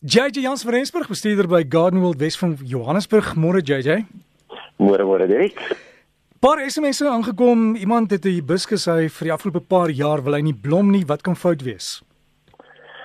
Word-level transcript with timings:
JJ 0.00 0.40
Jans 0.40 0.62
van 0.62 0.72
Rensburg, 0.72 1.08
bestuurder 1.10 1.48
by 1.50 1.64
Gardenwold 1.68 2.20
Wes 2.22 2.36
van 2.38 2.52
Johannesburg. 2.62 3.32
Môre 3.34 3.58
JJ. 3.58 4.04
Môre 4.78 5.02
môre 5.02 5.26
Dirk. 5.26 5.58
Paar 6.38 6.62
SMS'e 6.62 7.08
aangekom. 7.10 7.74
Iemand 7.74 8.10
het 8.14 8.22
'n 8.24 8.38
hibiscus 8.38 8.86
hy 8.86 9.08
vir 9.08 9.24
die 9.26 9.32
afgelope 9.32 9.60
paar 9.60 9.90
jaar 9.90 10.22
wil 10.22 10.34
hy 10.34 10.40
nie 10.40 10.54
blom 10.54 10.90
nie. 10.90 11.02
Wat 11.04 11.22
kan 11.22 11.34
fout 11.34 11.62
wees? 11.62 12.02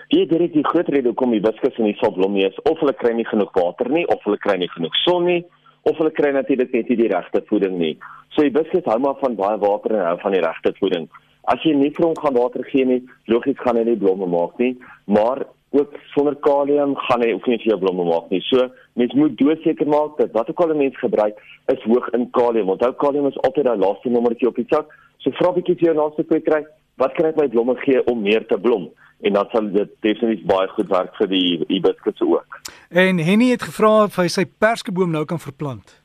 Jy 0.09 0.27
Dirk, 0.27 0.53
die 0.53 0.63
groot 0.63 0.87
rede 0.87 1.09
hoekom 1.09 1.33
hibiscus 1.33 1.77
nie 1.77 1.97
sal 1.97 2.11
blom 2.13 2.33
nie 2.33 2.45
is 2.45 2.61
of 2.69 2.77
hulle 2.77 2.93
kry 2.93 3.13
nie 3.13 3.25
genoeg 3.25 3.53
water 3.53 3.89
nie, 3.89 4.05
of 4.05 4.23
hulle 4.23 4.37
kry 4.37 4.57
nie 4.57 4.69
genoeg 4.75 4.95
son 5.03 5.25
nie, 5.25 5.43
of 5.81 5.97
hulle 5.97 6.11
kry 6.11 6.31
natuurlik 6.31 6.71
net 6.73 6.89
nie 6.89 6.97
die 6.97 7.09
regte 7.09 7.41
voeding 7.49 7.79
nie. 7.79 7.97
So 8.29 8.43
hibiscus 8.43 8.85
hou 8.85 8.99
maar 8.99 9.17
van 9.19 9.35
baie 9.35 9.57
water 9.57 9.95
en 9.95 10.05
hou 10.05 10.17
van 10.21 10.31
die 10.31 10.41
regte 10.41 10.73
voeding. 10.77 11.09
As 11.47 11.59
jy 11.63 11.73
nie 11.73 11.89
vir 11.89 12.05
hom 12.05 12.15
gaan 12.15 12.35
water 12.35 12.63
gee 12.63 12.85
nie, 12.85 13.01
logies 13.25 13.57
gaan 13.57 13.77
hy 13.77 13.83
nie 13.83 13.97
blomme 13.97 14.27
maak 14.27 14.59
nie, 14.59 14.77
maar 15.07 15.47
ook 15.73 15.93
sonder 16.13 16.35
kalium 16.35 16.95
gaan 16.95 17.23
hy 17.25 17.31
ook 17.33 17.47
nie 17.49 17.57
vir 17.63 17.71
jou 17.73 17.79
blomme 17.81 18.05
maak 18.05 18.29
nie. 18.29 18.41
So 18.49 18.67
mens 18.99 19.13
moet 19.17 19.37
doodseker 19.39 19.89
maak 19.89 20.17
dat 20.19 20.35
wat 20.37 20.49
ook 20.49 20.61
al 20.61 20.73
'n 20.73 20.77
mens 20.77 20.97
gebruik 20.99 21.39
is 21.73 21.83
hoog 21.83 22.09
in 22.13 22.29
kalium. 22.31 22.69
Onthou 22.69 22.93
kalium 22.93 23.27
is 23.27 23.41
altyd 23.41 23.65
daai 23.65 23.77
laaste 23.77 24.09
nommertjie 24.09 24.47
op 24.47 24.55
die 24.55 24.69
sak. 24.69 24.93
So 25.17 25.31
vra 25.31 25.51
bietjie 25.51 25.75
vir 25.75 25.87
jou 25.87 25.95
naaste 25.95 26.23
kwy 26.23 26.39
kry, 26.41 26.65
wat 26.97 27.13
kan 27.13 27.25
ek 27.25 27.35
my 27.35 27.47
blomme 27.47 27.75
gee 27.75 28.03
om 28.05 28.21
meer 28.21 28.45
te 28.47 28.57
blom? 28.57 28.89
En 29.21 29.33
dan 29.33 29.47
sal 29.51 29.71
dit 29.71 29.89
definitief 29.99 30.45
baie 30.45 30.67
goed 30.67 30.89
werk 30.89 31.15
vir 31.15 31.27
die 31.27 31.65
hibiscus 31.67 32.21
ook. 32.21 32.59
En 32.89 33.17
Henny 33.17 33.49
het 33.49 33.61
gevra 33.61 34.03
of 34.03 34.15
hy 34.15 34.27
sy 34.27 34.45
perskeboom 34.45 35.11
nou 35.11 35.25
kan 35.25 35.39
verplant. 35.39 36.01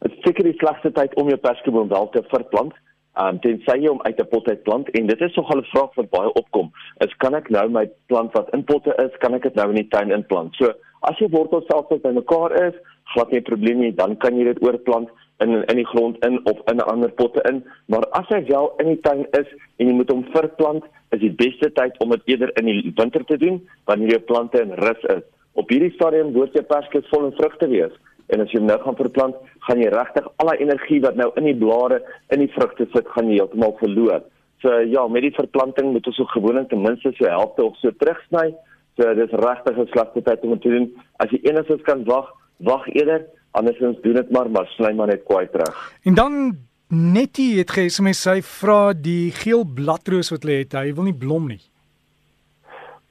Dit 0.00 0.12
seker 0.24 0.44
die 0.44 0.58
slegste 0.58 0.92
tyd 0.92 1.14
om 1.14 1.28
jou 1.28 1.38
perskeboom 1.38 1.88
wel 1.88 2.08
te 2.08 2.22
verplant 2.28 2.74
um, 3.18 3.38
tensy 3.40 3.76
jy 3.78 3.88
hom 3.88 4.02
uit 4.02 4.20
'n 4.20 4.28
pot 4.30 4.48
uit 4.48 4.62
plant 4.62 4.88
en 4.88 5.06
dit 5.06 5.20
is 5.20 5.34
nogal 5.36 5.58
'n 5.58 5.72
vraag 5.72 5.94
wat 5.94 6.10
baie 6.10 6.32
opkom 6.32 6.70
is 7.06 7.14
kan 7.18 7.34
ek 7.34 7.50
nou 7.50 7.68
my 7.68 7.86
plant 8.06 8.32
wat 8.32 8.52
in 8.54 8.64
potte 8.64 8.94
is 9.04 9.18
kan 9.18 9.34
ek 9.34 9.42
dit 9.42 9.54
nou 9.54 9.68
in 9.68 9.82
die 9.82 9.88
tuin 9.88 10.10
inplant? 10.10 10.54
So 10.54 10.72
as 11.02 11.18
jy 11.18 11.28
wortels 11.28 11.66
selfs 11.66 12.02
by 12.02 12.12
mekaar 12.12 12.52
is 12.66 12.74
glad 13.14 13.30
nie 13.30 13.40
'n 13.40 13.50
probleem 13.50 13.80
nie 13.80 13.92
dan 13.92 14.16
kan 14.16 14.36
jy 14.36 14.44
dit 14.44 14.62
oorplant 14.62 15.08
in 15.40 15.64
in 15.70 15.76
die 15.76 15.86
grond 15.86 16.24
in 16.26 16.40
of 16.44 16.58
in 16.70 16.76
'n 16.76 16.90
ander 16.92 17.10
potte 17.10 17.40
in. 17.48 17.64
Maar 17.86 18.04
as 18.10 18.28
hy 18.28 18.44
wel 18.44 18.74
in 18.78 18.86
die 18.86 19.00
tuin 19.00 19.26
is 19.30 19.48
en 19.78 19.86
jy 19.86 19.94
moet 19.94 20.10
hom 20.10 20.24
verplant 20.32 20.84
is 21.10 21.20
die 21.20 21.32
beste 21.32 21.72
tyd 21.72 21.98
om 21.98 22.10
dit 22.10 22.22
eerder 22.24 22.50
in 22.58 22.66
die 22.66 22.92
winter 22.96 23.24
te 23.24 23.36
doen 23.36 23.68
wanneer 23.84 24.08
jou 24.08 24.20
plante 24.20 24.60
in 24.60 24.72
rus 24.72 25.02
is. 25.16 25.22
Op 25.52 25.68
hierdie 25.68 25.92
stadium 25.94 26.32
word 26.32 26.52
jou 26.52 26.64
perskes 26.64 27.08
vol 27.08 27.24
en 27.24 27.32
vrugte 27.32 27.68
wees 27.68 27.92
en 28.32 28.44
as 28.44 28.52
jy 28.52 28.60
hom 28.60 28.68
nou 28.70 28.78
gaan 28.82 28.98
verplant, 28.98 29.36
gaan 29.66 29.82
jy 29.82 29.90
regtig 29.92 30.28
al 30.36 30.50
daai 30.50 30.62
energie 30.64 31.00
wat 31.04 31.16
nou 31.16 31.30
in 31.40 31.48
die 31.50 31.56
blare, 31.56 32.00
in 32.34 32.44
die 32.44 32.52
vrugte 32.54 32.86
sit, 32.94 33.08
gaan 33.14 33.28
jy 33.30 33.40
heeltemal 33.40 33.76
verloor. 33.80 34.22
So 34.62 34.80
ja, 34.84 35.06
met 35.08 35.24
die 35.24 35.34
verplanting 35.36 35.92
moet 35.92 36.06
ons 36.06 36.20
ook 36.20 36.34
gewoonlik 36.36 36.68
ten 36.68 36.82
minste 36.84 37.12
so 37.16 37.28
helfte 37.28 37.64
of 37.64 37.76
so 37.80 37.92
terugsny. 38.02 38.50
So 38.96 39.14
dis 39.14 39.32
regtig 39.32 39.78
'n 39.78 39.88
slegte 39.92 40.22
tyd 40.22 40.42
om 40.44 40.60
te 40.60 40.68
doen. 40.68 40.90
As 41.16 41.30
jy 41.30 41.40
enigstens 41.42 41.82
kan 41.82 42.04
wag, 42.04 42.28
wag 42.58 42.86
eerder, 42.94 43.24
andersins 43.52 44.00
doen 44.02 44.14
dit 44.14 44.30
maar, 44.30 44.50
maar 44.50 44.66
sny 44.76 44.92
maar 44.92 45.06
net 45.06 45.24
kwaai 45.24 45.48
terug. 45.50 45.76
En 46.04 46.14
dan 46.14 46.56
Netty 46.90 47.56
het 47.56 47.70
gesê 47.70 48.12
sy 48.12 48.40
vra 48.42 48.92
die 48.92 49.30
geel 49.30 49.64
bladroos 49.64 50.30
wat 50.30 50.44
lê 50.44 50.64
het, 50.64 50.72
hy 50.74 50.92
wil 50.92 51.04
nie 51.04 51.14
blom 51.14 51.46
nie. 51.46 51.69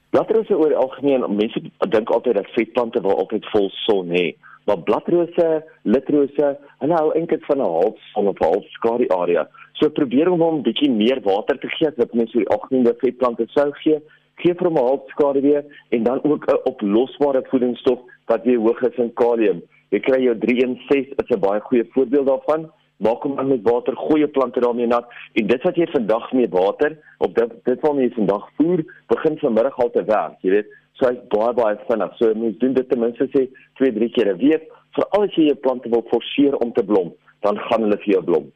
Bladrose 0.09 0.57
oor 0.57 0.73
algemeen, 0.73 1.25
mense 1.35 1.61
dink 1.89 2.09
altyd 2.09 2.35
dat 2.35 2.53
vetplante 2.57 3.01
wil 3.01 3.17
altyd 3.17 3.45
vol 3.53 3.69
son 3.85 4.09
hê 4.09 4.35
maar 4.69 4.83
bladrose, 4.85 5.47
litrose, 5.81 6.49
hulle 6.83 6.97
hou 7.01 7.09
eintlik 7.17 7.45
van 7.49 7.61
'n 7.61 7.71
half 7.75 7.97
son 8.13 8.27
of 8.27 8.37
half 8.39 8.65
skadu 8.77 9.07
area. 9.21 9.47
So 9.73 9.89
probeer 9.89 10.29
om 10.31 10.41
hom 10.41 10.61
bietjie 10.61 10.91
meer 10.91 11.21
water 11.23 11.57
te 11.57 11.69
gee 11.77 11.89
wat 11.97 12.13
mense 12.13 12.33
vir 12.37 12.45
die 12.45 12.53
algemene 12.55 12.93
vetplante 13.01 13.47
sou 13.55 13.71
gee. 13.83 13.97
Gee 14.41 14.53
vir 14.53 14.67
hom 14.67 14.77
'n 14.77 14.87
half 14.89 15.09
skadu 15.13 15.41
weer 15.41 15.63
en 15.89 16.03
dan 16.03 16.19
ook 16.23 16.45
'n 16.45 16.61
oplosbare 16.71 17.41
voedingsstof 17.49 17.99
wat 18.27 18.43
weer 18.43 18.59
hoog 18.59 18.81
is 18.81 18.97
in 18.97 19.13
kalium. 19.13 19.61
Jy 19.91 19.99
kry 19.99 20.21
jou 20.23 20.35
316 20.37 21.13
is 21.17 21.29
'n 21.29 21.39
baie 21.39 21.59
goeie 21.59 21.89
voorbeeld 21.93 22.27
daarvan. 22.27 22.71
Maak 22.99 23.23
hom 23.23 23.39
aan 23.39 23.47
met 23.47 23.63
water, 23.63 23.95
gooi 23.95 24.19
jou 24.19 24.31
plante 24.35 24.59
daarmee 24.59 24.87
nat 24.87 25.07
en 25.33 25.47
dit 25.47 25.63
wat 25.63 25.75
jy 25.75 25.87
vandag 25.91 26.31
mee 26.35 26.49
water 26.51 26.97
op 27.17 27.35
dit 27.35 27.55
dit 27.65 27.81
wat 27.81 27.95
jy 27.95 28.09
vandag 28.15 28.49
voer, 28.57 28.83
begin 29.07 29.37
vanmiddag 29.39 29.79
al 29.79 29.91
te 29.95 30.03
werk, 30.03 30.37
jy 30.43 30.51
weet 30.57 30.77
So 30.99 31.07
hy's 31.07 31.19
baie 31.31 31.55
baie 31.55 31.77
vinnig. 31.87 32.15
So 32.19 32.35
mens 32.35 32.57
doen 32.59 32.75
dit 32.75 32.89
ten 32.91 32.99
minste 32.99 33.27
sê 33.31 33.45
2, 33.79 33.91
3 33.95 34.09
keer 34.15 34.33
'n 34.33 34.39
week. 34.43 34.67
Veral 34.97 35.23
as 35.27 35.35
jy 35.37 35.45
jou 35.47 35.59
plante 35.65 35.89
wil 35.89 36.03
forceer 36.11 36.55
om 36.57 36.73
te 36.73 36.83
blom, 36.83 37.13
dan 37.41 37.57
gaan 37.67 37.85
hulle 37.85 37.97
vir 38.03 38.13
jou 38.15 38.23
blom. 38.23 38.51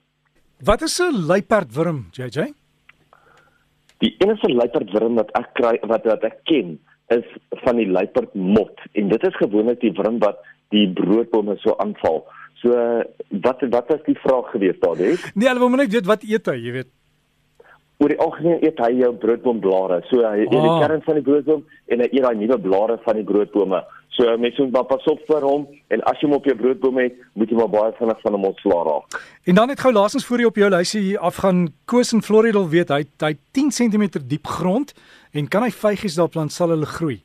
Wat 0.60 0.82
is 0.82 1.00
'n 1.00 1.26
luiperdwurm, 1.28 2.08
JJ? 2.12 2.52
Die 4.04 4.16
enigste 4.20 4.52
luiperdwurm 4.52 5.16
wat 5.16 5.32
ek 5.40 5.54
kry 5.54 5.80
wat 5.88 6.04
wat 6.06 6.24
ek 6.24 6.44
ken, 6.44 6.80
is 7.08 7.28
van 7.64 7.76
die 7.78 7.88
luiperdmot 7.88 8.76
en 8.92 9.08
dit 9.08 9.24
is 9.24 9.36
gewoonlik 9.36 9.80
die 9.80 9.92
wurm 9.92 10.20
wat 10.20 10.40
die 10.70 10.88
broodbome 10.88 11.56
so 11.58 11.76
aanval. 11.78 12.26
So 12.64 12.74
wat 13.44 13.64
wat 13.76 13.94
was 13.94 14.04
die 14.08 14.18
vraag 14.24 14.52
gewees 14.56 14.80
daar, 14.80 14.96
Dave? 14.98 15.32
Nee, 15.36 15.48
hulle 15.52 15.60
wil 15.60 15.76
net 15.76 15.92
weet 15.94 16.08
wat 16.08 16.24
eet 16.24 16.48
hy, 16.48 16.60
jy 16.64 16.76
weet 16.80 16.92
oor 18.04 18.12
die 18.12 18.20
algemeen 18.20 18.64
eet 18.66 18.80
hy 18.84 18.92
jou 19.00 19.12
broodboomblare. 19.22 20.02
So 20.10 20.24
hy 20.26 20.44
eet 20.44 20.54
oh. 20.54 20.64
die 20.64 20.72
ah. 20.72 20.80
kern 20.84 21.04
van 21.06 21.20
die 21.20 21.26
broodboom 21.26 21.66
en 21.94 22.04
hy 22.04 22.08
eet 22.12 22.26
daai 22.26 22.40
nuwe 22.40 22.60
blare 22.64 22.98
van 23.06 23.20
die 23.20 23.28
broodbome. 23.28 23.82
So 24.14 24.30
mense 24.38 24.62
moet 24.62 24.76
maar 24.76 24.90
pas 24.92 25.06
op 25.10 25.22
vir 25.30 25.46
hom 25.48 25.66
en 25.94 26.04
as 26.10 26.20
jy 26.22 26.28
hom 26.28 26.38
op 26.38 26.48
jou 26.50 26.56
broodboom 26.60 27.00
het, 27.02 27.16
moet 27.40 27.50
jy 27.50 27.58
maar 27.58 27.72
baie 27.74 27.96
vinnig 27.98 28.20
van 28.26 28.38
hom 28.38 28.48
ontslaa 28.52 28.84
raak. 28.90 29.20
En 29.50 29.58
dan 29.58 29.74
het 29.74 29.82
gou 29.82 29.94
laasens 29.96 30.26
voor 30.28 30.44
jy 30.44 30.50
op 30.52 30.60
jou 30.62 30.70
lysie 30.74 31.02
hier 31.08 31.24
afgaan, 31.32 31.66
Koos 31.90 32.14
in 32.14 32.26
Florida 32.26 32.60
wil 32.60 32.70
weet 32.74 32.94
hy 32.94 33.04
hy 33.26 33.34
10 33.58 33.74
cm 33.74 34.10
diep 34.22 34.50
grond 34.60 34.94
en 35.34 35.50
kan 35.50 35.66
hy 35.66 35.72
vygies 35.74 36.20
daar 36.20 36.32
plant 36.34 36.54
sal 36.54 36.76
hulle 36.76 36.90
groei? 36.90 37.22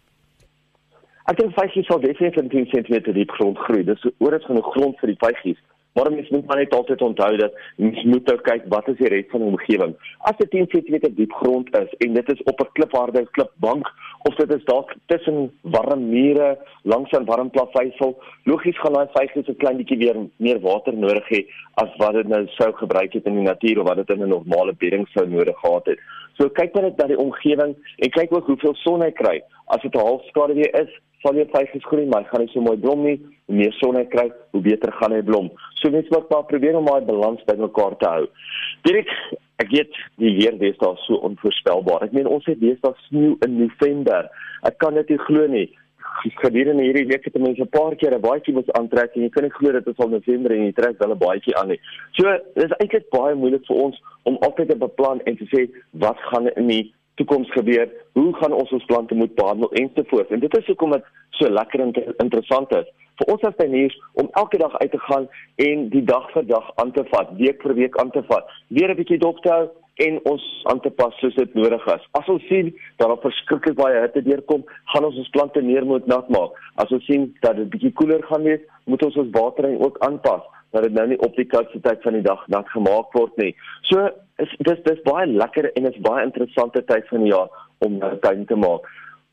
Ek 1.29 1.37
dink 1.37 1.51
vygies 1.53 1.85
sal 1.85 1.99
definitief 2.01 2.71
10 2.73 2.87
cm 2.87 3.13
diep 3.13 3.33
grond 3.37 3.59
groei. 3.67 3.83
Dis 3.85 4.05
oor 4.25 4.33
is 4.33 4.47
genoeg 4.49 4.69
grond 4.73 4.95
vir 5.03 5.11
die 5.11 5.19
vygies. 5.21 5.59
Maar 5.99 6.09
mens 6.15 6.29
moet 6.33 6.47
maar 6.49 6.61
net 6.63 6.73
altyd 6.77 7.03
onthou 7.05 7.29
dat 7.37 7.59
mens 7.77 7.99
moet 8.09 8.31
nou 8.31 8.37
kyk 8.47 8.63
wat 8.73 8.87
is 8.89 8.97
die 8.97 9.11
res 9.13 9.27
van 9.33 9.43
die 9.45 9.49
omgewing. 9.51 9.93
As 10.31 10.39
dit 10.39 10.49
10 10.55 10.71
cm 10.73 11.11
diep 11.19 11.35
grond 11.43 11.69
is 11.77 11.91
en 12.07 12.15
dit 12.17 12.31
is 12.33 12.41
op 12.53 12.63
'n 12.65 12.71
klipharde 12.79 13.27
klipbank 13.37 13.91
of 14.31 14.39
dit 14.41 14.55
is 14.57 14.65
dalk 14.71 14.95
tussen 15.13 15.51
warm 15.77 16.07
mure 16.09 16.49
langs 16.83 17.13
'n 17.13 17.29
warm 17.29 17.51
plaveisel, 17.51 18.17
logies 18.45 18.79
gaan 18.79 18.97
daai 18.97 19.13
vyfies 19.19 19.49
'n 19.49 19.61
klein 19.65 19.77
bietjie 19.77 19.99
weer 19.99 20.17
meer 20.37 20.61
water 20.61 20.95
nodig 20.97 21.29
hê 21.29 21.41
as 21.75 21.91
wat 21.99 22.13
dit 22.13 22.29
nou 22.29 22.47
sou 22.47 22.73
gebruik 22.73 23.13
het 23.13 23.27
in 23.27 23.35
die 23.35 23.49
natuur 23.51 23.81
of 23.81 23.89
wat 23.89 23.97
dit 23.97 24.17
in 24.17 24.23
'n 24.23 24.29
normale 24.29 24.73
bedding 24.73 25.09
sou 25.09 25.27
nodig 25.29 25.59
gehad 25.61 25.87
het. 25.87 25.99
So 26.39 26.49
kyk 26.49 26.75
maar 26.75 26.83
net 26.85 26.97
na 26.97 27.07
die 27.07 27.19
omgewing 27.19 27.77
en 27.97 28.11
kyk 28.11 28.33
ook 28.33 28.47
hoeveel 28.47 28.75
son 28.75 29.03
hy 29.03 29.11
kry. 29.11 29.43
As 29.67 29.83
dit 29.83 29.95
'n 29.95 29.99
halfskade 29.99 30.55
weer 30.55 30.81
is, 30.81 30.89
sal 31.23 31.39
jy 31.39 31.47
vyfies 31.51 31.87
groei, 31.89 32.07
maar 32.07 32.27
gaan 32.31 32.45
nie 32.45 32.53
so 32.53 32.63
mooi 32.65 32.77
blom 32.77 33.03
nie. 33.07 33.19
Hoe 33.49 33.57
meer 33.57 33.73
son 33.79 33.97
hy 33.97 34.05
kry, 34.13 34.29
hoe 34.53 34.63
beter 34.63 34.93
gaan 35.01 35.15
hy 35.17 35.23
blom. 35.25 35.51
So 35.81 35.91
mens 35.91 36.09
moet 36.13 36.31
maar 36.31 36.47
probeer 36.51 36.77
om 36.79 36.87
daai 36.87 37.07
balans 37.09 37.45
bymekaar 37.49 37.97
te 37.99 38.09
hou. 38.09 38.27
Direk 38.87 39.11
ek 39.59 39.73
weet 39.73 39.99
die 40.23 40.35
weer 40.37 40.59
deesdae 40.61 40.95
so 41.07 41.19
onvoorspelbaar. 41.27 42.07
Ek 42.07 42.15
meen 42.15 42.31
ons 42.31 42.47
het 42.47 42.61
deesdae 42.61 42.95
sneeu 43.09 43.37
in 43.47 43.59
November. 43.59 44.29
Ek 44.69 44.79
kan 44.83 44.99
dit 45.01 45.15
nie 45.15 45.23
glo 45.27 45.47
nie. 45.51 45.69
Gedurende 46.43 46.83
hierdie 46.83 47.07
week 47.07 47.27
het 47.27 47.37
mense 47.39 47.63
'n 47.63 47.71
paar 47.71 47.95
keer 47.97 48.15
'n 48.15 48.21
baadjie 48.21 48.55
moet 48.55 48.71
aantrek 48.79 49.15
en 49.15 49.23
jy 49.23 49.31
kan 49.31 49.45
nie 49.45 49.57
glo 49.59 49.73
dit 49.73 49.87
is 49.87 49.99
al 49.99 50.09
November 50.09 50.53
en 50.53 50.65
jy 50.65 50.73
trek 50.73 50.99
wel 50.99 51.15
'n 51.15 51.19
baadjie 51.19 51.57
aan 51.57 51.69
nie. 51.69 51.81
So 52.13 52.25
dis 52.55 52.77
eintlik 52.79 53.11
baie 53.11 53.35
moeilik 53.35 53.67
vir 53.67 53.77
ons 53.77 54.03
om 54.25 54.37
altyd 54.41 54.69
te 54.69 54.77
beplan 54.77 55.21
en 55.25 55.37
te 55.37 55.47
sê 55.47 55.71
wat 55.93 56.19
gaan 56.31 56.49
in 56.49 56.67
die 56.67 56.93
toekoms 57.19 57.51
gebeur, 57.57 57.91
hoe 58.19 58.31
gaan 58.39 58.55
ons 58.57 58.73
ons 58.73 58.87
plante 58.91 59.15
moet 59.15 59.35
behandel 59.35 59.73
en 59.81 59.91
so 59.95 60.07
voort. 60.13 60.31
En 60.31 60.41
dit 60.41 60.57
is 60.59 60.71
hoekom 60.71 60.97
dit 60.97 61.13
so 61.41 61.51
lekker 61.51 61.85
en 61.85 61.93
interessant 62.17 62.73
is 62.79 62.89
vir 63.19 63.33
ons 63.35 63.45
as 63.49 63.57
tuiniers 63.59 63.97
om 64.21 64.31
elke 64.41 64.61
dag 64.63 64.75
uit 64.79 64.91
te 64.95 65.01
gaan 65.09 65.27
en 65.67 65.89
die 65.95 66.05
dag 66.07 66.31
vir 66.35 66.47
dag 66.47 66.71
aan 66.83 66.93
te 66.95 67.05
vat, 67.11 67.35
week 67.41 67.63
vir 67.67 67.75
week 67.75 67.99
aan 67.99 68.13
te 68.15 68.23
vat. 68.31 68.47
Weer 68.69 68.91
'n 68.91 69.01
bietjie 69.01 69.19
dop 69.19 69.43
te 69.43 69.51
hou 69.51 69.67
en 70.07 70.19
ons 70.31 70.45
aan 70.71 70.81
te 70.81 70.91
pas 70.95 71.15
soos 71.19 71.35
dit 71.35 71.55
nodig 71.59 71.87
is. 71.95 72.05
As 72.19 72.29
ons 72.31 72.45
sien 72.51 72.71
dat 73.01 73.09
daar 73.09 73.21
verskriklik 73.23 73.79
baie 73.79 74.03
hitte 74.03 74.23
deurkom, 74.27 74.63
gaan 74.93 75.09
ons 75.09 75.19
ons 75.19 75.33
plante 75.35 75.63
meer 75.65 75.87
moet 75.87 76.07
nat 76.11 76.29
maak. 76.35 76.55
As 76.83 76.93
ons 76.95 77.05
sien 77.11 77.27
dat 77.43 77.59
dit 77.59 77.71
bietjie 77.73 77.95
koeler 77.99 78.23
gaan 78.31 78.47
wees, 78.47 78.63
moet 78.87 79.03
ons 79.07 79.19
ons 79.25 79.35
watering 79.35 79.79
ook 79.83 79.99
aanpas 80.07 80.47
dat 80.77 80.85
dit 80.85 80.95
nou 80.95 81.07
nie 81.09 81.19
op 81.25 81.37
die 81.37 81.49
koudste 81.49 81.81
tyd 81.85 82.03
van 82.05 82.19
die 82.19 82.25
dag 82.25 82.45
nat 82.53 82.69
gemaak 82.75 83.15
word 83.17 83.37
nie. 83.41 83.55
So 83.89 84.07
is 84.43 84.53
dis 84.69 84.83
dis 84.87 85.05
baie 85.07 85.27
lekker 85.27 85.71
en 85.73 85.91
is 85.91 86.01
baie 86.05 86.27
interessante 86.27 86.85
tyd 86.91 87.09
van 87.11 87.25
die 87.25 87.33
jaar 87.33 87.51
om 87.85 87.99
nou 87.99 88.13
tuin 88.25 88.45
te 88.47 88.59
maak. 88.59 88.87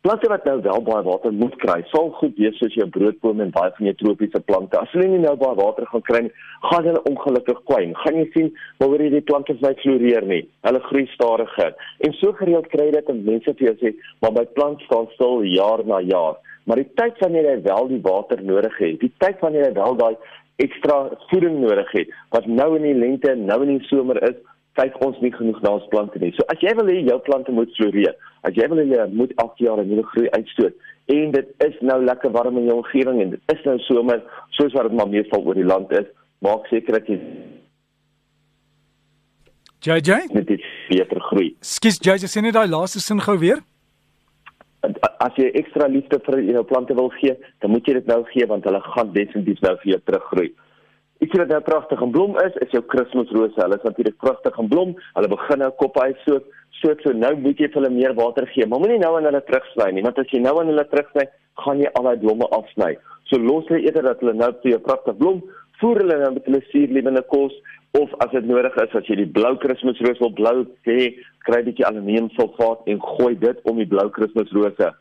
Plante 0.06 0.28
wat 0.30 0.44
nou 0.46 0.60
wel 0.62 0.82
baie 0.86 1.04
water 1.04 1.32
moet 1.34 1.56
kry, 1.58 1.80
sal 1.90 2.12
goed 2.20 2.36
wees 2.38 2.60
soos 2.62 2.76
jou 2.78 2.86
broodboom 2.94 3.40
en 3.42 3.54
baie 3.56 3.72
van 3.74 3.88
jou 3.88 3.94
tropiese 3.98 4.38
plante. 4.46 4.78
As 4.78 4.92
hulle 4.94 5.08
nie 5.10 5.22
nou 5.24 5.32
baie 5.42 5.58
water 5.58 5.88
gaan 5.90 6.04
kry 6.06 6.20
nie, 6.28 6.32
gaan 6.70 6.86
hulle 6.86 7.02
ongelukkig 7.10 7.64
kwyn. 7.72 7.96
Gaan 8.04 8.20
jy 8.20 8.26
sien 8.36 8.52
waar 8.84 8.94
hierdie 9.02 9.24
plante 9.26 9.56
net 9.64 9.82
floreer 9.82 10.28
nie. 10.30 10.44
Hulle 10.68 10.84
groei 10.86 11.08
stadiger. 11.16 11.74
En 12.06 12.14
so 12.20 12.38
gereeld 12.38 12.70
kry 12.70 12.86
jy 12.86 12.94
dit 13.00 13.10
en 13.16 13.26
mense 13.32 13.56
vir 13.58 13.70
jou 13.72 13.76
sê, 13.82 13.96
maar 14.22 14.38
my 14.38 14.46
plant 14.60 14.86
staan 14.86 15.10
stil 15.16 15.42
jaar 15.56 15.82
na 15.90 16.04
jaar. 16.06 16.38
Maar 16.70 16.84
die 16.84 16.92
tyd 17.02 17.26
wanneer 17.26 17.50
hy 17.50 17.60
wel 17.66 17.90
die 17.96 18.02
water 18.06 18.46
nodig 18.46 18.78
het, 18.84 19.02
die 19.02 19.14
tyd 19.26 19.42
wanneer 19.42 19.72
hy 19.72 19.74
wel 19.80 19.98
daai 20.04 20.14
ekstra 20.62 21.00
voeding 21.32 21.64
nodig 21.66 21.90
het 21.98 22.14
wat 22.32 22.46
nou 22.46 22.76
in 22.78 22.86
die 22.92 22.98
lente 23.02 23.34
en 23.34 23.48
nou 23.50 23.64
in 23.66 23.80
die 23.80 23.90
somer 23.90 24.22
is, 24.30 24.38
kyk 24.76 24.98
ons 25.06 25.20
nie 25.24 25.32
genoeg 25.32 25.62
na 25.64 25.76
ons 25.78 25.88
plante 25.92 26.20
nie. 26.20 26.34
So 26.36 26.46
as 26.52 26.62
jy 26.64 26.74
wil 26.76 26.92
hê 26.92 27.00
jou 27.08 27.20
plante 27.28 27.52
moet 27.56 27.72
floreer, 27.78 28.16
as 28.48 28.58
jy 28.58 28.68
wil 28.72 28.84
hê 28.84 28.88
jy 28.92 29.08
moet 29.14 29.34
elke 29.42 29.64
jaar 29.64 29.80
'n 29.80 29.90
nuwe 29.90 30.04
groei 30.12 30.30
uitstoot 30.38 30.76
en 31.06 31.32
dit 31.32 31.48
is 31.66 31.76
nou 31.82 32.00
lekker 32.04 32.32
warm 32.32 32.58
in 32.58 32.66
jou 32.70 32.78
omgewing 32.82 33.22
en 33.22 33.30
dit 33.36 33.54
is 33.54 33.66
nou 33.66 33.78
somer 33.86 34.24
soos 34.58 34.74
wat 34.74 34.90
dit 34.90 34.98
maar 34.98 35.10
meestal 35.10 35.46
oor 35.46 35.58
die 35.58 35.68
land 35.68 35.92
is, 35.92 36.08
maak 36.42 36.66
seker 36.72 37.00
dat 37.00 37.08
jy 37.08 37.20
JJ 39.86 40.34
net 40.34 40.50
iets 40.50 40.66
beter 40.90 41.22
groei. 41.30 41.52
Skus 41.62 42.00
JJ, 42.02 42.26
sê 42.26 42.42
net 42.42 42.56
daai 42.58 42.68
laaste 42.68 43.00
sin 43.00 43.22
gou 43.22 43.38
weer. 43.38 43.62
As 45.22 45.34
jy 45.38 45.52
ekstra 45.62 45.88
liefde 45.90 46.18
vir 46.26 46.40
jou 46.42 46.64
plante 46.66 46.96
wil 46.98 47.12
gee, 47.20 47.36
dan 47.62 47.74
moet 47.74 47.86
jy 47.86 48.00
dit 48.00 48.10
nou 48.10 48.24
gee 48.32 48.48
want 48.50 48.66
hulle 48.66 48.82
gaan 48.82 49.14
definitief 49.14 49.62
nou 49.62 49.76
vir 49.84 49.92
jou 49.94 50.00
teruggroei. 50.10 50.50
Iets 51.24 51.38
wat 51.40 51.48
nou 51.48 51.62
pragtig 51.64 52.02
en 52.04 52.12
blom 52.12 52.36
is, 52.44 52.56
is 52.66 52.74
jou 52.76 52.82
kerstmisrose. 52.92 53.56
Hulle 53.56 53.78
is 53.80 53.88
natuurlik 53.88 54.18
pragtig 54.20 54.58
en 54.60 54.68
blom. 54.68 54.94
Hulle 55.16 55.32
begin 55.32 55.62
nou 55.64 55.72
kop 55.80 56.00
uit 56.04 56.18
so 56.28 56.42
so 56.82 56.92
so 57.04 57.14
nou 57.16 57.32
moet 57.40 57.60
jy 57.62 57.70
vir 57.72 57.80
hulle 57.80 57.92
meer 57.94 58.16
water 58.18 58.48
gee. 58.52 58.68
Maar 58.68 58.82
moenie 58.84 59.00
nou 59.00 59.14
aan 59.16 59.30
hulle 59.30 59.42
terugsny 59.48 59.94
nie, 59.96 60.04
want 60.04 60.20
as 60.20 60.32
jy 60.34 60.42
nou 60.44 60.58
aan 60.60 60.74
hulle 60.74 60.84
terugsny, 60.92 61.24
gaan 61.64 61.80
jy 61.80 61.92
al 61.96 62.10
daai 62.10 62.20
blomme 62.24 62.50
afsny. 62.58 62.92
So 63.32 63.40
los 63.40 63.70
hulle 63.72 63.86
eerder 63.88 64.10
dat 64.10 64.20
hulle 64.24 64.36
nou 64.36 64.52
vir 64.64 64.74
jou 64.74 64.82
pragtig 64.84 65.16
blom, 65.22 65.40
voer 65.80 66.02
hulle 66.04 66.20
nou 66.20 66.34
met 66.36 66.50
hulle 66.50 66.62
suurlewende 66.68 67.24
kos 67.32 67.56
of 67.96 68.12
as 68.26 68.36
dit 68.36 68.48
nodig 68.50 68.76
is 68.84 69.00
as 69.00 69.08
jy 69.08 69.22
die 69.22 69.32
blou 69.38 69.54
kerstmisroos 69.64 70.20
wil 70.20 70.34
blou 70.36 70.56
hê, 70.88 71.16
kry 71.48 71.62
'n 71.62 71.68
bietjie 71.70 71.88
aluminiumsulfaat 71.88 72.92
en 72.92 73.00
gooi 73.00 73.34
dit 73.40 73.58
om 73.72 73.80
die 73.80 73.88
blou 73.88 74.10
kerstmisrose. 74.20 74.92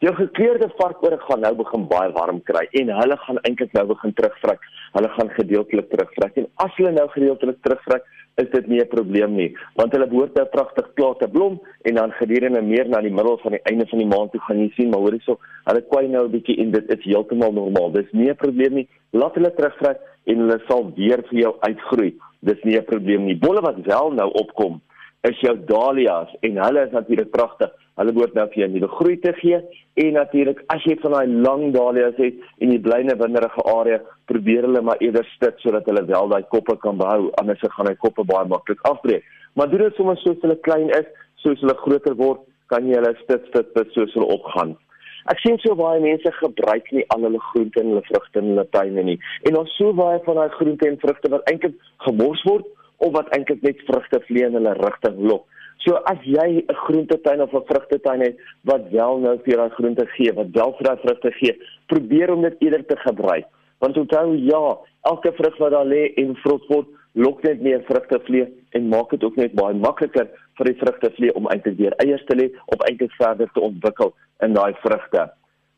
Jou 0.00 0.14
gekleurde 0.16 0.70
varkore 0.78 1.18
gaan 1.20 1.42
nou 1.44 1.50
begin 1.58 1.82
baie 1.88 2.12
warm 2.16 2.38
kry 2.48 2.62
en 2.80 2.92
hulle 2.96 3.16
gaan 3.20 3.38
eintlik 3.44 3.74
nou 3.76 3.82
begin 3.90 4.14
terugvrek. 4.16 4.62
Hulle 4.94 5.10
gaan 5.16 5.32
gedeeltelik 5.34 5.90
terugvrek 5.90 6.38
en 6.40 6.46
as 6.64 6.72
hulle 6.78 6.92
nou 6.96 7.04
gedeeltelik 7.12 7.58
terugvrek, 7.66 8.06
is 8.40 8.48
dit 8.54 8.70
nie 8.72 8.80
'n 8.80 8.88
probleem 8.88 9.36
nie, 9.36 9.50
want 9.76 9.92
hulle 9.92 10.06
behoort 10.06 10.34
nou 10.34 10.46
pragtig 10.54 10.88
klaar 10.94 11.18
te 11.20 11.28
blom 11.28 11.60
en 11.84 11.94
dan 11.94 12.16
gedurende 12.16 12.62
meer 12.62 12.88
na 12.88 13.00
die 13.00 13.12
middel 13.12 13.38
van 13.42 13.52
die 13.52 13.62
einde 13.70 13.86
van 13.90 13.98
die 13.98 14.08
maand 14.14 14.32
toe 14.32 14.40
gaan 14.40 14.62
jy 14.64 14.72
sien 14.76 14.90
maar 14.90 15.04
hoorie 15.04 15.20
so, 15.20 15.38
hulle 15.68 15.82
kwai 15.82 16.08
nou 16.08 16.24
'n 16.24 16.32
bietjie 16.32 16.58
en 16.58 16.70
dit 16.70 16.90
is 16.96 17.04
heeltemal 17.04 17.52
normaal. 17.52 17.92
Dis 17.92 18.12
nie 18.12 18.30
'n 18.30 18.36
probleem 18.36 18.74
nie. 18.74 18.88
Laat 19.12 19.34
hulle 19.34 19.52
terugvrek 19.54 19.98
en 20.24 20.36
hulle 20.38 20.60
sal 20.66 20.92
weer 20.96 21.20
vir 21.28 21.38
jou 21.38 21.54
uitgroei. 21.60 22.14
Dis 22.40 22.64
nie 22.64 22.78
'n 22.78 22.84
probleem 22.84 23.26
nie. 23.26 23.36
Bolle 23.36 23.60
wat 23.60 23.84
wel 23.84 24.12
nou 24.12 24.30
opkom 24.32 24.80
is 25.28 25.40
jou 25.44 25.54
dahlias 25.68 26.32
en 26.46 26.58
hulle 26.64 26.86
is 26.86 26.92
natuurlik 26.96 27.30
pragtig. 27.30 27.72
Hulle 28.00 28.12
behoort 28.16 28.36
nou 28.38 28.46
vir 28.52 28.62
jou 28.62 28.68
nuwe 28.72 28.88
groei 28.94 29.16
te 29.20 29.32
gee 29.36 29.58
en 30.04 30.12
natuurlik 30.16 30.62
as 30.72 30.84
jy 30.88 30.96
van 31.02 31.16
daai 31.16 31.34
lang 31.46 31.64
dahlias 31.76 32.16
het 32.16 32.38
en 32.64 32.72
jy 32.72 32.78
bly 32.86 33.00
in 33.04 33.10
'n 33.12 33.18
winderige 33.20 33.62
area, 33.74 34.00
probeer 34.26 34.64
hulle 34.64 34.82
maar 34.82 35.00
eerder 35.00 35.26
stit 35.36 35.58
sodat 35.60 35.86
hulle 35.86 36.04
wel 36.06 36.28
daai 36.28 36.42
koppe 36.48 36.76
kan 36.76 36.96
behou, 36.96 37.30
anders 37.40 37.60
gaan 37.60 37.86
hy 37.86 37.94
koppe 37.94 38.24
baie 38.24 38.48
maklik 38.48 38.80
afbreek. 38.82 39.24
Maar 39.54 39.68
doen 39.68 39.84
dit 39.88 39.94
sommer 39.94 40.16
soos 40.16 40.40
hulle 40.40 40.56
klein 40.56 40.88
is, 40.90 41.06
soos 41.36 41.60
hulle 41.60 41.74
groter 41.74 42.14
word, 42.14 42.40
kan 42.68 42.86
jy 42.86 42.94
hulle 42.94 43.14
stit 43.22 43.46
stit 43.48 43.74
tot 43.74 43.92
soos 43.92 44.14
hulle 44.14 44.26
opgaan. 44.26 44.76
Ek 45.28 45.38
sien 45.38 45.58
so 45.58 45.74
baie 45.74 46.00
mense 46.00 46.32
gebruik 46.32 46.92
nie 46.92 47.04
al 47.08 47.22
hulle 47.28 47.38
groente 47.52 47.80
en 47.80 47.88
hulle 47.92 48.06
vrugte 48.08 48.38
in 48.38 48.52
hulle 48.54 48.66
tuine 48.70 49.02
nie. 49.02 49.18
En 49.44 49.52
daar's 49.52 49.76
so 49.76 49.92
baie 49.92 50.20
van 50.24 50.34
daai 50.40 50.48
groente 50.48 50.88
en 50.88 50.96
vrugte 50.96 51.28
wat 51.28 51.44
eintlik 51.50 51.76
gemors 52.06 52.42
word 52.48 52.64
of 53.00 53.12
wat 53.16 53.30
eintlik 53.36 53.62
net 53.66 53.80
vrugte 53.88 54.20
vlee 54.28 54.46
in 54.46 54.58
hulle 54.58 54.74
rigting 54.80 55.18
lok. 55.30 55.46
So 55.84 55.96
as 56.12 56.20
jy 56.28 56.48
'n 56.60 56.80
groentetuin 56.84 57.40
of 57.42 57.54
'n 57.54 57.68
vrugtetuin 57.70 58.20
het 58.20 58.36
wat 58.64 58.90
wel 58.90 59.18
nou 59.18 59.38
vir 59.44 59.56
daai 59.56 59.70
groente 59.70 60.06
gee, 60.16 60.32
wat 60.32 60.50
wel 60.52 60.72
vir 60.76 60.84
daai 60.88 61.00
vrugte 61.04 61.32
gee, 61.32 61.54
probeer 61.86 62.32
om 62.34 62.42
dit 62.42 62.56
eerder 62.58 62.84
te 62.86 62.96
gebruik. 62.96 63.46
Want 63.78 63.96
onthou 63.96 64.36
ja, 64.36 64.78
elke 65.02 65.32
vrug 65.32 65.56
wat 65.56 65.70
daar 65.70 65.86
lê 65.86 66.12
en 66.14 66.36
vrot 66.36 66.66
word, 66.68 66.88
lok 67.12 67.42
net 67.42 67.60
meer 67.60 67.82
vrugtevlee 67.88 68.46
en 68.70 68.88
maak 68.88 69.10
dit 69.10 69.24
ook 69.24 69.36
net 69.36 69.52
baie 69.52 69.74
makliker 69.74 70.28
vir 70.58 70.66
die 70.66 70.78
vrugtevlee 70.82 71.34
om 71.34 71.48
eintlik 71.48 71.78
weer 71.78 71.96
eiers 72.04 72.24
te 72.28 72.36
lê 72.36 72.50
of 72.66 72.84
eintlik 72.86 73.12
verder 73.18 73.48
te 73.54 73.60
ontwikkel 73.60 74.14
in 74.44 74.54
daai 74.54 74.74
vrugte. 74.84 75.30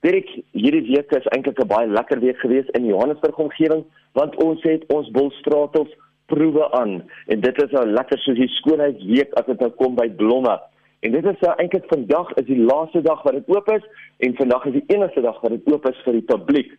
Dirk, 0.03 0.29
hierdie 0.51 0.87
week 0.91 1.13
is 1.15 1.27
eintlik 1.31 1.61
'n 1.63 1.69
baie 1.69 1.87
lekker 1.87 2.21
week 2.21 2.39
gewees 2.43 2.69
in 2.79 2.87
Johannesburg 2.87 3.39
omgewing 3.39 3.85
want 4.13 4.37
ons 4.45 4.63
het 4.63 4.83
ons 4.93 5.11
Bulstraathof 5.11 5.89
proewe 6.27 6.69
aan 6.79 7.01
en 7.27 7.41
dit 7.41 7.63
is 7.63 7.73
nou 7.77 7.87
lekker 7.87 8.21
soos 8.23 8.39
die 8.39 8.51
skoonheidsweek 8.59 9.35
as 9.41 9.47
dit 9.47 9.61
nou 9.61 9.71
kom 9.81 9.97
by 9.99 10.09
blomme. 10.21 10.55
En 11.03 11.11
dit 11.17 11.27
is 11.27 11.41
nou 11.43 11.53
eintlik 11.59 11.89
vandag 11.91 12.31
is 12.39 12.47
die 12.47 12.61
laaste 12.63 13.03
dag 13.03 13.23
wat 13.27 13.35
dit 13.39 13.51
oop 13.51 13.69
is 13.75 13.85
en 14.27 14.37
vandag 14.39 14.67
is 14.71 14.79
die 14.79 14.87
enigste 14.95 15.25
dag 15.25 15.41
wat 15.43 15.57
dit 15.57 15.73
oop 15.73 15.89
is 15.91 16.03
vir 16.07 16.19
die 16.19 16.27
publiek. 16.29 16.71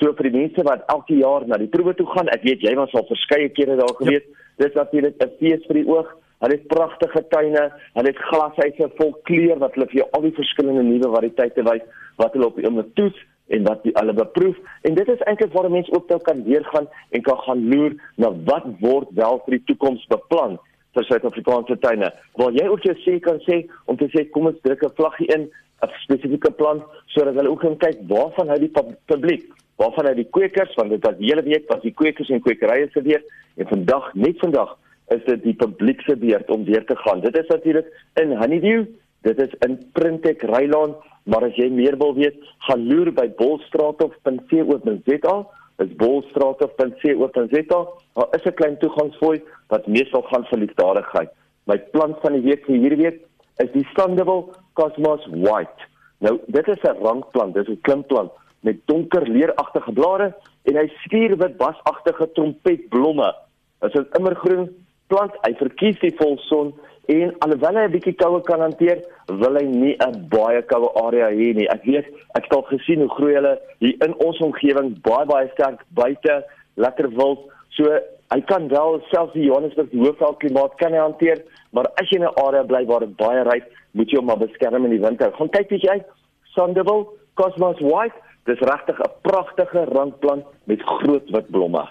So 0.00 0.12
vir 0.16 0.28
die 0.28 0.36
mense 0.36 0.64
wat 0.68 0.84
elke 0.92 1.16
jaar 1.16 1.46
na 1.48 1.58
die 1.60 1.70
proewe 1.72 1.94
toe 1.96 2.06
gaan, 2.12 2.28
ek 2.32 2.44
weet 2.44 2.64
jy 2.64 2.74
was 2.76 2.92
al 2.96 3.08
verskeie 3.08 3.48
kere 3.56 3.78
daar 3.80 3.96
gewees. 3.98 4.24
Ja. 4.24 4.46
Dit 4.60 4.68
is 4.68 4.76
natuurlik 4.76 5.16
'n 5.22 5.32
fees 5.40 5.64
vir 5.66 5.80
die 5.80 5.88
oog. 5.88 6.08
Hulle 6.40 6.56
het 6.56 6.68
pragtige 6.68 7.22
tuine, 7.28 7.64
hulle 7.94 8.08
het 8.08 8.22
glashuise 8.28 8.90
vol 8.96 9.12
kleur 9.28 9.58
wat 9.58 9.74
hulle 9.74 9.86
vir 9.86 10.00
jou 10.00 10.08
al 10.12 10.22
die 10.22 10.36
verskillende 10.40 10.82
nuwe 10.82 11.08
variëteite 11.16 11.62
wys 11.64 11.84
wat 12.16 12.32
hulle 12.32 12.46
op 12.46 12.56
die 12.56 12.66
oomblik 12.66 12.94
toets 12.94 13.20
en 13.50 13.66
wat 13.66 13.82
die, 13.86 13.92
hulle 13.94 14.14
beproef 14.16 14.58
en 14.88 14.96
dit 14.98 15.08
is 15.08 15.22
eintlik 15.28 15.52
waar 15.54 15.70
mense 15.70 15.92
ook 15.92 16.08
nou 16.12 16.20
kan 16.26 16.42
weer 16.46 16.64
gaan 16.72 16.88
en 17.10 17.22
kan 17.26 17.38
gaan 17.46 17.62
loer 17.72 17.96
na 18.16 18.32
wat 18.50 18.66
word 18.80 19.14
wel 19.18 19.40
vir 19.46 19.58
die 19.58 19.64
toekoms 19.72 20.06
beplan 20.12 20.58
vir 20.96 21.06
Suid-Afrikaanse 21.06 21.76
tuine. 21.82 22.10
Waar 22.38 22.54
jy 22.56 22.66
ook 22.66 22.86
jou 22.86 22.96
sê 23.04 23.18
kan 23.22 23.38
sê 23.46 23.62
om 23.86 23.98
te 23.98 24.08
sê 24.14 24.24
kom 24.34 24.50
ons 24.50 24.62
druk 24.66 24.82
'n 24.84 24.96
vlaggie 24.98 25.28
in 25.34 25.48
'n 25.82 25.90
spesifieke 26.04 26.50
plan 26.50 26.82
sodat 27.06 27.34
hulle 27.34 27.50
ook 27.50 27.60
kan 27.60 27.76
kyk 27.76 27.98
waarvan 28.08 28.48
hou 28.48 28.58
die 28.58 28.72
publiek, 29.06 29.44
waarvan 29.76 30.06
hou 30.06 30.14
die 30.14 30.30
kwekers 30.30 30.74
want 30.76 30.90
dit 30.90 31.04
was 31.04 31.16
die 31.18 31.30
hele 31.30 31.42
week 31.42 31.68
was 31.68 31.82
die 31.82 31.94
kwekers 31.94 32.30
en 32.30 32.40
kwekerye 32.40 32.88
se 32.92 33.02
weer 33.02 33.22
en 33.56 33.66
vandag 33.66 34.14
net 34.14 34.38
vandag 34.38 34.76
is 35.08 35.24
dit 35.26 35.42
die 35.42 35.54
publiek 35.54 36.00
se 36.06 36.16
beurt 36.16 36.50
om 36.50 36.64
weer 36.64 36.84
te 36.86 36.96
gaan. 36.96 37.20
Dit 37.20 37.38
is 37.38 37.46
natuurlik 37.46 37.86
in 38.14 38.36
Honeydew, 38.36 38.84
dit 39.22 39.38
is 39.38 39.54
in 39.66 39.78
Printek 39.92 40.42
Rylaan 40.42 40.94
Maar 41.24 41.44
as 41.44 41.56
jy 41.56 41.70
meer 41.70 41.96
wil 41.98 42.14
weet, 42.14 42.34
gaan 42.68 42.88
loer 42.88 43.12
by 43.12 43.28
bolstraathof.co.za. 43.38 45.46
Dis 45.80 45.96
bolstraathof.co.za. 45.96 47.86
Daar 48.14 48.28
is 48.36 48.44
'n 48.44 48.54
klein 48.54 48.78
toegangsfooi 48.78 49.42
wat 49.68 49.86
meestal 49.86 50.22
gaan 50.22 50.44
vir 50.44 50.58
liefdadigheid. 50.58 51.30
My 51.64 51.78
plant 51.78 52.16
van 52.22 52.32
die 52.32 52.42
week 52.42 52.64
vir 52.66 52.76
hierdie 52.76 53.02
week 53.02 53.20
is 53.56 53.72
die 53.72 53.88
Sandeville 53.94 54.44
Cosmos 54.72 55.26
White. 55.30 55.82
Nou, 56.18 56.40
dit 56.46 56.68
is 56.68 56.82
'n 56.82 56.96
rankplant, 57.02 57.54
dis 57.54 57.68
'n 57.68 57.80
klimplant 57.80 58.30
met 58.60 58.86
donker 58.86 59.28
leeragtige 59.28 59.92
blare 59.92 60.34
en 60.62 60.76
hy 60.76 60.92
skuurwit 61.04 61.56
basagtige 61.56 62.32
trompetblomme. 62.32 63.34
Dit 63.80 63.94
is 63.94 64.04
immergroen 64.18 64.76
plant. 65.06 65.32
Hy 65.46 65.54
verkies 65.54 66.00
die 66.00 66.16
volson 66.16 66.74
en 67.10 67.32
alhoewel 67.44 67.78
hy 67.78 67.84
'n 67.88 67.92
bietjie 67.94 68.14
koue 68.14 68.40
kan 68.46 68.60
hanteer, 68.60 69.02
wil 69.42 69.54
hy 69.58 69.64
nie 69.66 69.96
'n 69.98 70.28
baie 70.28 70.62
koue 70.62 70.90
area 71.02 71.28
hê 71.30 71.54
nie. 71.54 71.68
Ek 71.68 71.84
weet, 71.84 72.06
ek 72.36 72.44
het 72.44 72.54
al 72.54 72.62
gesien 72.70 73.00
hoe 73.00 73.14
groei 73.16 73.34
hulle 73.34 73.58
hier 73.78 73.96
in 74.06 74.14
ons 74.26 74.38
omgewing 74.38 74.94
baie 75.02 75.26
baie 75.26 75.48
sterk 75.54 75.80
buite, 75.94 76.44
lekker 76.76 77.08
wild. 77.10 77.40
So 77.70 77.84
hy 78.30 78.40
kan 78.40 78.68
wel 78.68 79.00
selfs 79.10 79.32
die 79.32 79.44
Johannesburg 79.48 79.90
hoofveld 79.92 80.38
klimaat 80.38 80.76
kan 80.76 80.92
hy 80.92 80.98
hanteer, 80.98 81.42
maar 81.72 81.86
as 81.96 82.08
jy 82.10 82.18
in 82.18 82.24
'n 82.24 82.38
area 82.46 82.62
bly 82.62 82.84
waar 82.86 83.00
dit 83.00 83.16
baie 83.16 83.42
ryp, 83.42 83.66
moet 83.92 84.10
jy 84.10 84.16
hom 84.16 84.26
maar 84.26 84.38
beskerm 84.38 84.84
in 84.84 84.90
die 84.90 85.06
winter. 85.06 85.32
Gaan 85.32 85.50
kyk 85.50 85.68
bietjie 85.68 85.90
uit. 85.90 86.06
Sandeville 86.54 87.06
Cosmos 87.34 87.80
White, 87.80 88.16
dis 88.44 88.58
regtig 88.58 88.98
'n 88.98 89.12
pragtige 89.22 89.84
rankplant 89.84 90.44
met 90.64 90.82
groot 90.82 91.30
wit 91.30 91.50
blomme. 91.50 91.88